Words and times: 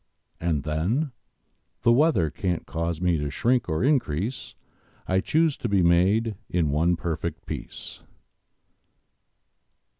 And, 0.39 0.63
then, 0.63 1.11
The 1.83 1.91
weather 1.91 2.31
can't 2.31 2.65
cause 2.65 2.99
me 2.99 3.19
to 3.19 3.29
shrink 3.29 3.69
or 3.69 3.83
increase: 3.83 4.55
I 5.07 5.19
chose 5.19 5.57
to 5.57 5.69
be 5.69 5.83
made 5.83 6.33
in 6.49 6.71
one 6.71 6.95
perfect 6.95 7.45
piece! 7.45 8.01